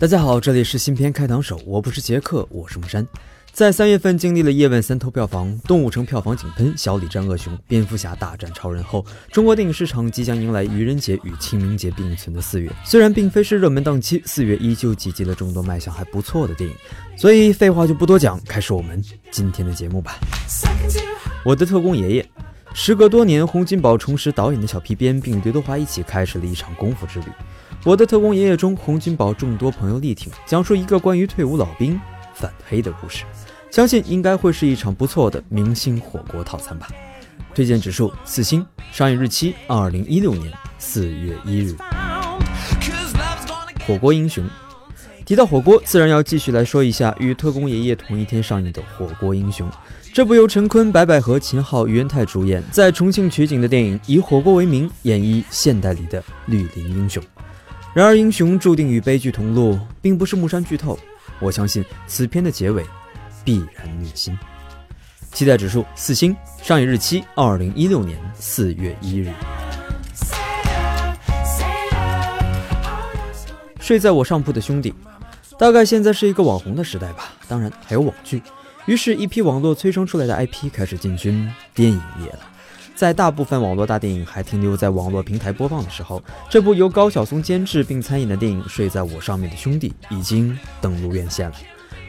[0.00, 3.06] 大家好，这里是新片开膛手，我不是杰克，我是木山。
[3.52, 12.72] 在三月份经历了《叶问三》偷票房、《动物城》票房井喷、《小李战恶熊》、《蝙蝠侠大战超人》后，中国电影市场即将迎来愚人节与清明节并存的四月。
[12.82, 16.74] 虽然并非是热门档期，四月依旧集结了众多卖相还不错的电影。
[17.14, 20.18] 所以废话就不多讲，开始我们今天的节目吧。
[21.44, 22.26] 我的特工爷爷，
[22.72, 27.26] 时隔多年，洪金宝重拾导演的小皮鞭，并与刘德华一起开始了一场功夫之旅。
[27.82, 31.98] 我的特工爷爷中，洪金宝众多朋友力挺，讲述一个关于退伍老兵
[32.34, 33.24] 反黑的故事。
[33.70, 36.88] 相信应该会是一场不错的明星火锅套餐吧。
[37.54, 41.74] 推荐指数四星，上映日期二零一六年四月一日。
[43.86, 44.44] 火锅英雄，
[45.24, 49.66] 提到火锅，自然要继续来说一下与特工爷爷同一天上映的《火锅英雄》。
[50.12, 57.22] 这部由陈坤、白百合、秦昊、于元泰主演，在重庆取景的电影，以火锅为名，演绎现代里的绿林英雄。
[57.94, 60.98] 然而，英雄注定与悲剧同路，并不是木山剧透。
[61.40, 62.84] 我相信此片的结尾。
[63.42, 64.38] 必然虐心，
[65.32, 69.32] 期待指数四星，上映日期二零一六年四月一日。
[73.80, 74.92] 睡在我上铺的兄弟，
[75.58, 78.42] 大概现在是一个网红的时代吧，当然还有网剧。
[78.84, 82.40] 于是，一批网络催生出来的 IP 开始进军电影业了。
[83.00, 91.56] 在大部分网络大电影还停留在网络平台播放的时候，这部由高晓松监制并参演的电影《睡在我上面的兄弟》已经登陆院线了。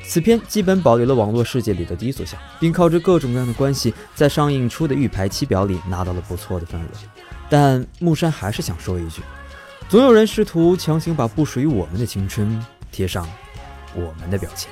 [0.03, 6.88] 此片基本保留了网络世界里的低俗项，并靠着各种各样的关系，在上映初的预排期表里拿到了不错的份额。
[7.50, 9.22] 但木山还是想说一句：
[9.88, 13.25] 总有人试图强行把不属于我们的青春贴上
[13.95, 14.69] 我们的标签。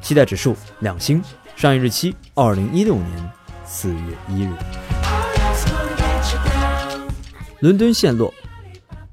[0.00, 1.22] 期待指数两星，
[1.56, 3.30] 上映日期二零一六年
[3.66, 4.99] 四月一日。
[7.60, 8.32] 伦敦陷落。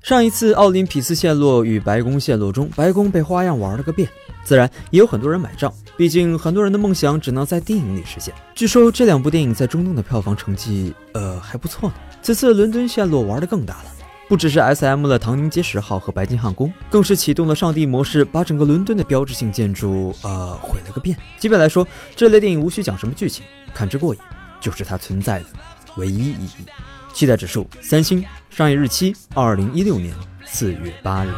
[0.02, 4.08] 上一次奥林匹斯陷落与白宫陷落中，白宫被花样玩了个遍。
[4.44, 8.34] 自然也有很多人买账，毕竟很多人的梦想只能在电影里实现。
[8.56, 11.96] 据说这两部电影在中东的票房成绩，呃还不错呢。
[12.22, 13.92] 此次伦敦陷落玩的更大了，
[14.30, 21.18] 不只是 S M 了唐宁街十号和白金汉宫，更是启动了上帝模式，把整个伦敦的标志性建筑，呃毁了个遍。
[21.38, 23.44] 基本来说，这类电影无需讲什么剧情，
[23.74, 24.22] 看之过瘾，
[24.62, 25.46] 就是它存在的
[25.98, 26.66] 唯一意义。
[27.18, 30.14] 期待指数三星，上映日期二零一六年
[30.46, 31.30] 四月八日。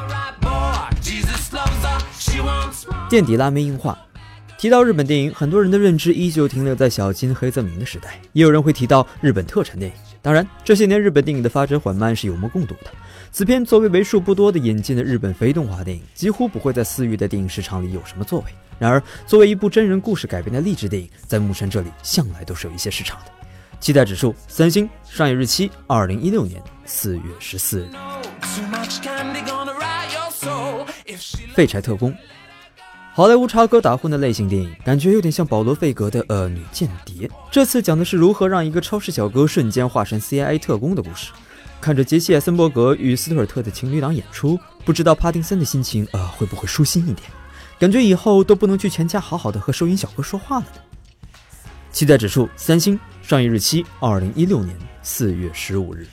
[3.09, 3.97] 垫底拉面硬化。
[4.57, 9.97] 提到日本电影，很多人的认知依旧停留在小金、黑泽明的时代，也有人会提到日本特产电影。
[10.21, 12.91] 当然，这些年日本电影的发展缓慢是有目共睹的。
[13.31, 18.47] 此片作为为数不多的引进的日本非动画电影，几乎不会在四月的电影市场里有什么作为。
[18.77, 23.38] 然而，作为一部真人故事改编的励志电影，在木山这里向来都是有一些市场的。
[23.79, 27.89] 期待指数三星，上映日期二零一六年四月十四日。
[31.53, 32.13] 废柴特工。
[33.13, 37.27] 好莱坞插科打诨的类型电影，感觉有点像保罗·费格的《呃女间谍》。
[37.49, 41.31] 这次讲的是如何让一个超市小哥瞬间化身 CIA 特工的故事。
[41.81, 47.29] 看着杰西·艾森伯格与斯图尔特的情侣档演出，不知道帕丁森的心情呃会不会舒心一点？
[47.79, 50.81] 感觉以后都不能去全家好好的和收银小哥说话了呢。
[51.91, 56.07] 期待指数三星，上映日期二零一六年四月十五日。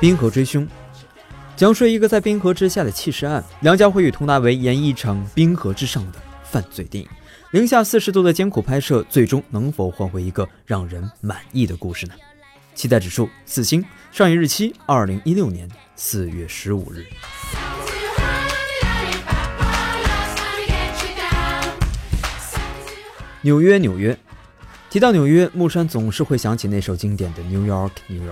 [0.00, 0.66] 冰河追凶。
[1.54, 7.08] 讲述一个在冰河之下的弃尸案，梁家辉与佟大为演绎一场冰河之上的犯罪电影。
[7.52, 12.14] 零下四十度的艰苦拍摄，最终能否换回一个让人满意的故事呢？
[12.74, 17.06] 期待指数四星，上映日期二零一六年四月十五日。
[23.48, 24.14] 纽约，纽约。
[24.90, 28.28] 提到纽约，木山总是会想起那首经典的《New York, New York》。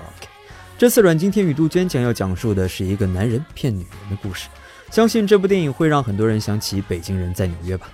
[0.76, 4.46] 这次阮经天与杜鹃将要讲述的是一个男人骗女人的故事，
[4.90, 7.88] 相信这部电影会让很多人想起北京人在纽约吧。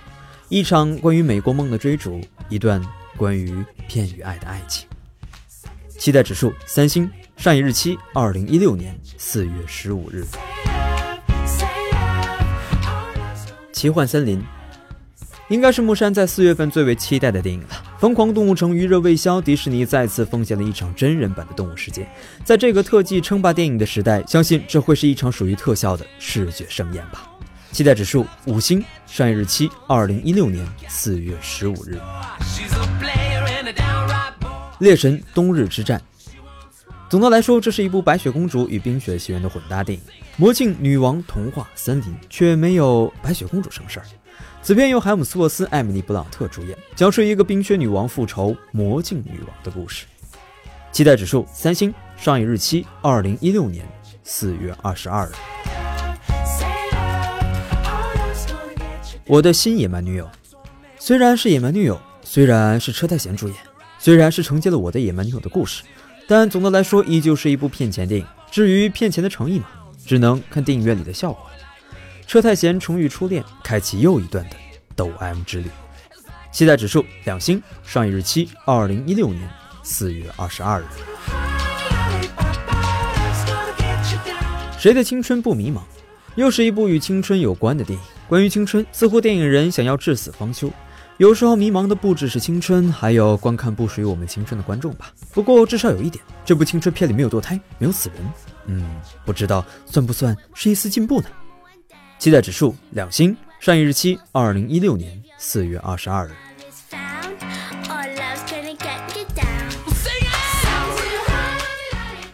[0.49, 2.19] 一场关于美国梦的追逐，
[2.49, 2.83] 一段
[3.15, 4.85] 关于骗与爱的爱情。
[5.97, 10.25] 期待指数三星，上映日期二零一六年四月十五日。
[13.71, 14.43] 奇幻森林。
[15.49, 17.67] 应该是木山在四月份最为期待的电影了，
[17.99, 22.03] 《疯狂动物城》余热未消，迪士尼再次奉献了一场真人版的《动物世界》。
[22.43, 27.29] 在这个特技称霸电影的时代，相信这会是一场属于特效的视觉盛宴吧。
[27.71, 31.99] 期待指数五星，上映日期二零一六年四月十五日。
[34.79, 36.01] 猎神冬日之战。
[37.09, 40.03] 总的来说，这是一部白雪公主与冰雪奇缘的混搭电影，
[40.37, 44.05] 魔镜、女王、童话、森林，却没有白雪公主什么事儿。
[44.61, 50.05] 此片由海姆斯沃斯、艾米丽布朗特主演，讲述一个冰雪女王复仇魔镜女王的故事。
[50.91, 53.85] 期待指数三星，上映日期二零一六年
[54.23, 55.31] 四月二十二日。
[59.25, 60.29] 我的新野蛮女友
[60.99, 63.57] 虽然是野蛮女友，虽然是车太贤主演，
[63.97, 65.83] 虽然是承接了我的野蛮女友的故事，
[66.27, 68.27] 但总的来说依旧是一部骗钱电影。
[68.51, 69.65] 至于骗钱的诚意嘛，
[70.05, 71.49] 只能看电影院里的效果。
[72.25, 74.55] 车太贤重遇初恋，开启又一段的
[74.95, 75.69] 抖 M 之旅。
[76.51, 79.47] 期待指数两星，上映日期二零一六年
[79.83, 80.85] 四月二十二日。
[84.77, 85.81] 谁的青春不迷茫？
[86.35, 88.05] 又是一部与青春有关的电影。
[88.27, 90.71] 关于青春，似乎电影人想要至死方休。
[91.17, 95.11] 有时候迷茫的不只是青春，还有观看不属于我们青春的观众吧。
[95.31, 98.17] 不过至少有一点，这部青春片里没有堕胎，没有死人。
[98.65, 98.83] 嗯，
[99.23, 101.27] 不知道算不算是一丝进步呢？
[102.23, 106.31] 期待指数两星，上映日期二零一六年四月二十二日。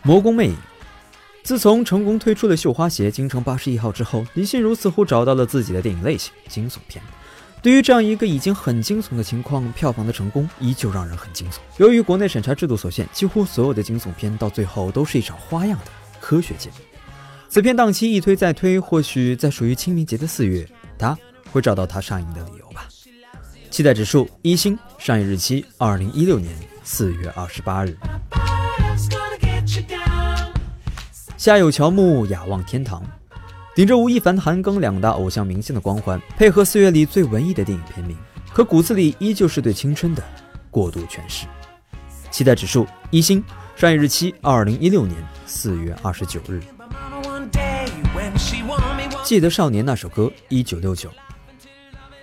[0.04, 0.56] 魔宫魅影，
[1.42, 7.04] 自从成功推出了《绣花鞋》《京城八十一号》之后，林心如似乎找到了自己的电影类型——惊悚片。
[7.64, 11.56] 对于这样一个已经很惊悚的情况，票房的成功依旧让人很惊悚。
[11.78, 15.86] 由于国内审查制度所限，几乎所有的惊悚片到最后都是一场花样的
[16.20, 16.89] 科学解密。
[17.52, 20.70] 此片档期一推再推，或许在属于清明节的四月，
[21.00, 21.18] 它
[21.52, 22.88] 会找到它上映的理由吧。
[23.72, 26.54] 期待指数一星，上映日期二零一六年
[26.84, 27.98] 四月二十八日。
[31.38, 33.04] 下有乔木，雅望天堂，
[33.74, 38.16] 顶着吴亦凡、韩庚两大偶像明星的光环，配合四月里最文艺的电影片名，
[38.54, 40.24] 可骨子里依旧是对青春的
[40.70, 41.48] 过度诠释。
[42.30, 43.44] 期待指数一星，
[43.76, 45.18] 上映日期二零一六年
[45.48, 46.62] 四月二十九日。
[49.30, 51.08] 记得少年那首歌，一九六九。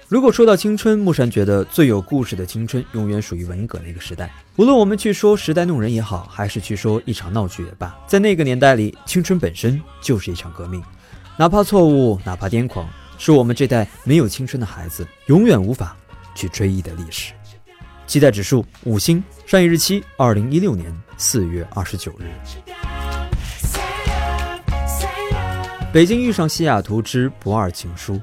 [0.09, 4.35] 如果说到青春，木山觉得最有故事的青春，永远属于文革那个时代。
[4.57, 10.83] 无论我们去说时代弄人也好，还是去说一场闹剧也罢，在那个年代里，青春本身就是一场革命。
[11.37, 12.89] 哪怕错误，哪怕癫狂，
[13.19, 15.97] 是我们这代没有青春的孩子永远无法
[16.35, 17.33] 去追忆的历史。
[18.09, 22.25] 期待指数五星，上映日期二零一六年四月二十九日。
[25.93, 28.21] 北京遇上西雅图之不二情书。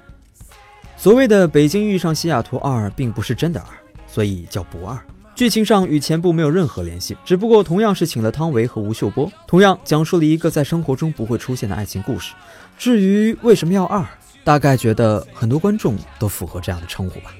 [0.96, 3.68] 所谓的《北京遇上西雅图二》并不是真的二，
[4.08, 4.98] 所以叫不二。
[5.36, 12.34] 剧情上与前部没有任何联系，只不过同样是请了汤唯和吴秀波，同样讲述了一个在生活中不会出现的爱情故事。
[12.78, 14.06] 至于为什么要二，
[14.44, 17.34] 大概觉得很多观众都符合这样的称呼吧。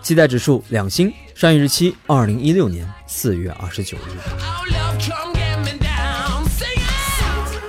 [0.00, 4.00] 期待指数两星，上映日期二零一六年四月二十九日。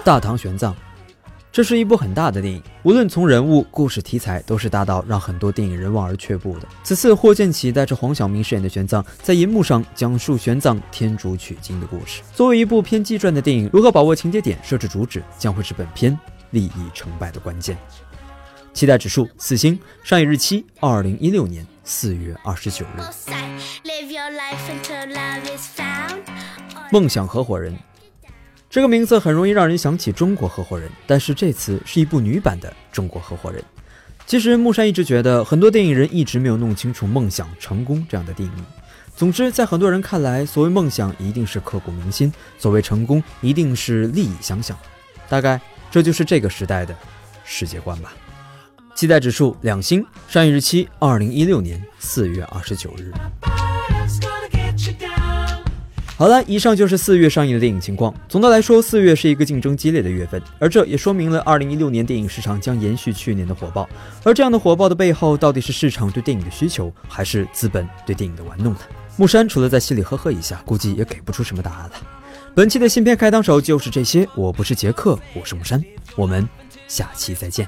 [0.04, 0.72] 大唐玄奘。
[1.52, 6.68] 这是一部很大的电影，无论从人物、故事、题材，都是大到让很多电影人望而却步的。
[6.82, 12.22] 此次霍建起带着黄晓明饰演的玄奘，在银幕上讲述玄奘天竺取经的故事。
[12.34, 16.18] 作为一部偏纪传的电影，如何把握情节点、设置主旨，将会是本片
[16.52, 17.78] 利益成败的关键。
[18.72, 23.02] 期待指数四星，上映日期二零一六年四月二十九日。
[26.94, 27.78] 梦想合伙人。
[28.72, 33.62] 这个名字很容易让人想起中国合伙人，但是这次是一部女版的中国合伙人。
[34.26, 38.64] 其实木山一直觉得很多电影人一直没有弄清楚梦想、成功这样的定义。
[39.14, 44.78] 总之，在很多人看来，所谓梦想一定是刻骨铭心，所谓成功一定是利益相向。
[45.28, 45.60] 大概
[45.92, 46.96] 这就是这个时代的
[47.44, 48.14] 世界观吧。
[48.96, 53.12] 期待指数两星，上映日期二零一六年四月二十九日。
[56.22, 58.14] 好了，以上就是四月上映的电影情况。
[58.30, 63.90] 总的来说，四月是一个竞争激烈的月份，而这也说明了二零一六年电影市场将延续去年的火爆。
[64.24, 68.82] 而这样的火爆的背后，到底是市场对电影的需求，还是资本对电影的玩弄呢？
[69.18, 71.94] 木山除了在心里呵呵一下，估计也给不出什么答案了。
[72.54, 74.28] 本期的新片开档手就是这些。
[74.36, 75.84] 我不是杰克，我是木山，
[76.16, 76.48] 我们
[76.88, 77.68] 下期再见。